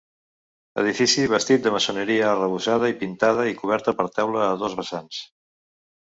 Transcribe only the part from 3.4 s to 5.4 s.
i cobert per teulada a dos vessants.